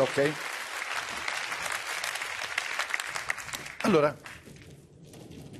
Ok. 0.00 0.32
Allora, 3.82 4.16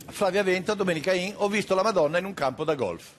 Flavia 0.06 0.42
Venta, 0.42 0.72
Domenica 0.72 1.12
In, 1.12 1.34
ho 1.36 1.48
visto 1.48 1.74
la 1.74 1.82
Madonna 1.82 2.16
in 2.16 2.24
un 2.24 2.32
campo 2.32 2.64
da 2.64 2.74
golf. 2.74 3.12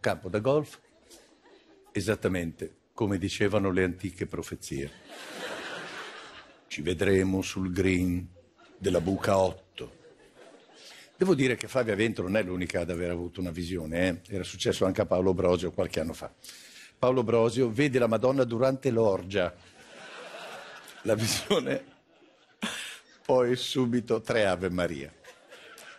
Campo 0.00 0.28
da 0.28 0.40
golf, 0.40 0.80
esattamente 1.92 2.78
come 2.92 3.18
dicevano 3.18 3.70
le 3.70 3.84
antiche 3.84 4.26
profezie. 4.26 4.90
Ci 6.66 6.82
vedremo 6.82 7.40
sul 7.40 7.70
green 7.70 8.26
della 8.76 9.00
buca 9.00 9.38
8. 9.38 9.69
Devo 11.20 11.34
dire 11.34 11.54
che 11.54 11.68
Flavia 11.68 11.94
Vento 11.94 12.22
non 12.22 12.34
è 12.34 12.42
l'unica 12.42 12.80
ad 12.80 12.88
aver 12.88 13.10
avuto 13.10 13.40
una 13.40 13.50
visione, 13.50 14.08
eh? 14.08 14.34
era 14.36 14.42
successo 14.42 14.86
anche 14.86 15.02
a 15.02 15.04
Paolo 15.04 15.34
Brosio 15.34 15.70
qualche 15.70 16.00
anno 16.00 16.14
fa. 16.14 16.32
Paolo 16.98 17.22
Brosio 17.22 17.70
vede 17.70 17.98
la 17.98 18.06
Madonna 18.06 18.44
durante 18.44 18.88
l'orgia. 18.90 19.54
La 21.02 21.14
visione, 21.14 21.84
poi 23.26 23.54
subito 23.54 24.22
tre 24.22 24.46
Ave 24.46 24.70
Maria. 24.70 25.12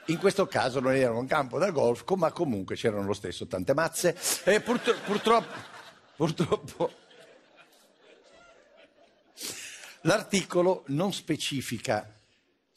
In 0.07 0.17
questo 0.17 0.47
caso 0.47 0.79
non 0.79 0.95
era 0.95 1.13
un 1.13 1.27
campo 1.27 1.59
da 1.59 1.69
golf, 1.69 2.03
ma 2.15 2.31
comunque 2.31 2.75
c'erano 2.75 3.05
lo 3.05 3.13
stesso 3.13 3.45
tante 3.45 3.75
mazze. 3.75 4.17
E 4.43 4.59
purtro- 4.59 4.97
purtroppo, 5.05 5.55
purtroppo, 6.15 6.91
l'articolo 10.01 10.83
non 10.87 11.13
specifica 11.13 12.20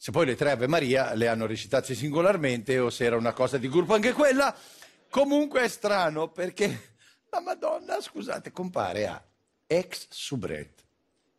se 0.05 0.11
poi 0.11 0.27
le 0.27 0.35
tre 0.35 0.51
Ave 0.51 0.67
Maria 0.67 1.15
le 1.15 1.27
hanno 1.27 1.47
recitate 1.47 1.95
singolarmente 1.95 2.77
o 2.77 2.91
se 2.91 3.05
era 3.05 3.17
una 3.17 3.33
cosa 3.33 3.57
di 3.57 3.67
gruppo 3.67 3.95
anche 3.95 4.13
quella. 4.13 4.55
Comunque 5.09 5.63
è 5.63 5.67
strano 5.67 6.27
perché 6.29 6.93
la 7.31 7.41
Madonna, 7.41 7.99
scusate, 7.99 8.51
compare 8.51 9.07
a 9.07 9.19
ex 9.65 10.05
soubrette, 10.11 10.83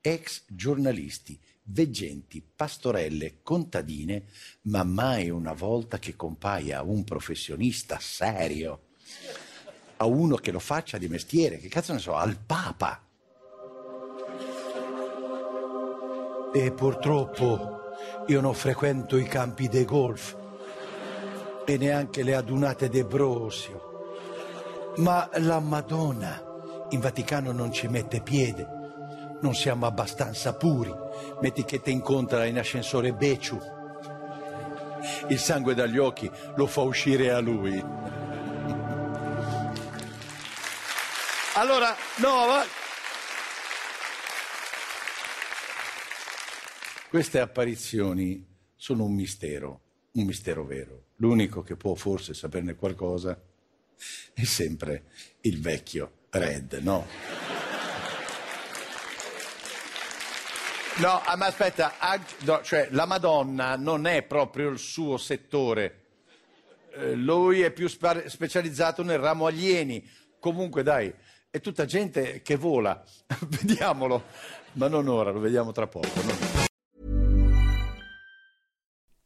ex 0.01 0.43
giornalisti, 0.49 1.39
veggenti, 1.63 2.43
pastorelle, 2.43 3.39
contadine, 3.45 4.25
ma 4.63 4.83
mai 4.83 5.31
una 5.31 5.53
volta 5.53 6.01
che 6.01 6.17
compaia 6.17 6.83
un 6.83 7.05
professionista 7.05 8.01
serio, 8.01 8.87
a 9.99 10.07
uno 10.07 10.35
che 10.35 10.51
lo 10.51 10.59
faccia 10.59 10.99
di 10.99 11.07
mestiere, 11.07 11.59
che 11.59 11.69
cazzo 11.69 11.93
ne 11.93 12.01
so, 12.01 12.17
al 12.17 12.37
Papa. 12.37 13.01
E 16.53 16.73
purtroppo 16.73 17.85
io 18.27 18.41
non 18.41 18.55
frequento 18.55 19.17
i 19.17 19.25
campi 19.25 19.69
dei 19.69 19.85
golf 19.85 20.37
e 21.65 21.77
neanche 21.77 22.23
le 22.23 22.35
adunate 22.35 22.89
de 22.89 23.05
Brosio. 23.05 24.95
Ma 24.97 25.29
la 25.35 25.61
Madonna 25.61 26.43
in 26.91 27.01
Vaticano 27.01 27.53
non 27.53 27.73
ci 27.73 27.89
mette 27.89 28.21
piede. 28.21 28.67
Non 29.41 29.55
siamo 29.55 29.87
abbastanza 29.87 30.55
puri. 30.55 30.95
Metti 31.41 31.65
che 31.65 31.81
te 31.81 31.91
incontra 31.91 32.45
in 32.47 32.59
ascensore 32.59 33.13
Beciu. 33.13 33.61
Il 35.29 35.39
sangue 35.39 35.75
dagli 35.75 35.99
occhi 35.99 36.31
lo 36.55 36.67
fa 36.67 36.81
uscire 36.81 37.31
a 37.31 37.41
lui. 37.41 37.85
Allora, 41.55 41.95
no, 42.17 42.47
va- 42.47 42.65
Queste 47.17 47.41
apparizioni 47.41 48.47
sono 48.77 49.05
un 49.05 49.15
mistero, 49.15 49.81
un 50.13 50.25
mistero 50.27 50.67
vero. 50.67 51.05
L'unico 51.17 51.63
che 51.63 51.75
può 51.75 51.95
forse 51.95 52.35
saperne 52.35 52.75
qualcosa 52.75 53.41
è 54.35 54.45
sempre 54.45 55.05
il 55.41 55.59
vecchio 55.59 56.27
Red, 56.29 56.75
no? 56.83 57.07
No, 60.97 61.23
ah, 61.25 61.37
ma 61.37 61.47
aspetta, 61.47 61.95
cioè 62.63 62.89
la 62.91 63.07
Madonna 63.07 63.77
non 63.77 64.07
è 64.07 64.23
proprio 64.23 64.69
il 64.69 64.79
suo 64.79 65.17
settore. 65.17 66.03
Eh, 66.91 67.15
lui 67.15 67.63
è 67.63 67.71
più 67.71 67.89
spa- 67.89 68.29
specializzato 68.29 69.03
nel 69.03 69.21
ramo 69.21 69.47
alieni. 69.47 70.07
Comunque, 70.39 70.83
dai, 70.83 71.11
è 71.49 71.61
tutta 71.61 71.87
gente 71.87 72.43
che 72.43 72.57
vola. 72.57 73.03
Vediamolo, 73.49 74.23
ma 74.73 74.89
non 74.89 75.09
ora, 75.09 75.31
lo 75.31 75.41
vediamo 75.41 75.73
tra 75.73 75.87
poco. 75.87 76.21
no? 76.21 76.75